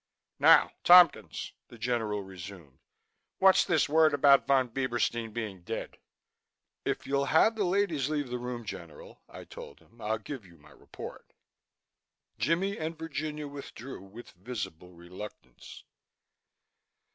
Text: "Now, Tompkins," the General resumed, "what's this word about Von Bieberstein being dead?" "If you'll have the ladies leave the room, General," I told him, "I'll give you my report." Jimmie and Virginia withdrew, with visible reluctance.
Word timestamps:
"Now, 0.39 0.71
Tompkins," 0.83 1.53
the 1.67 1.77
General 1.77 2.23
resumed, 2.23 2.79
"what's 3.37 3.63
this 3.63 3.87
word 3.87 4.15
about 4.15 4.47
Von 4.47 4.69
Bieberstein 4.69 5.31
being 5.31 5.61
dead?" 5.61 5.99
"If 6.83 7.05
you'll 7.05 7.25
have 7.25 7.53
the 7.53 7.65
ladies 7.65 8.09
leave 8.09 8.29
the 8.29 8.39
room, 8.39 8.65
General," 8.65 9.21
I 9.29 9.43
told 9.43 9.77
him, 9.79 10.01
"I'll 10.01 10.17
give 10.17 10.43
you 10.43 10.57
my 10.57 10.71
report." 10.71 11.31
Jimmie 12.39 12.79
and 12.79 12.97
Virginia 12.97 13.47
withdrew, 13.47 14.01
with 14.01 14.31
visible 14.31 14.91
reluctance. 14.91 15.83